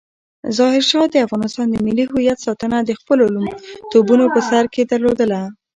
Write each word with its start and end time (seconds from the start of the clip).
ظاهرشاه 0.57 1.05
د 1.11 1.15
افغانستان 1.25 1.67
د 1.71 1.75
ملي 1.85 2.05
هویت 2.11 2.39
ساتنه 2.45 2.77
د 2.83 2.91
خپلو 2.99 3.23
لومړیتوبونو 3.35 4.25
په 4.33 4.39
سر 4.49 4.63
کې 4.73 4.83
درلودله. 4.91 5.41